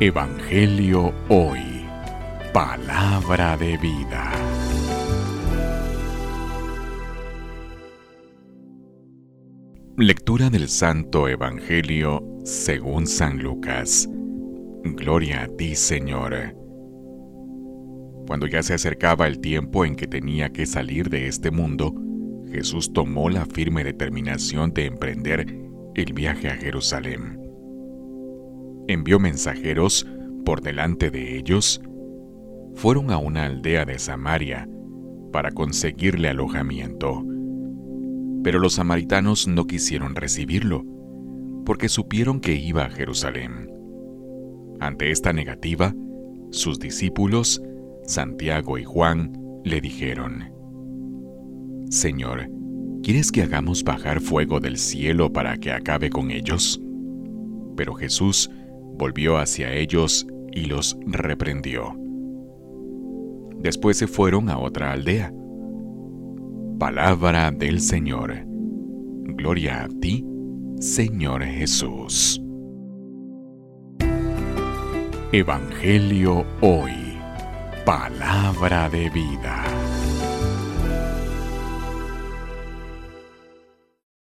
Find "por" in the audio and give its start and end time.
30.44-30.60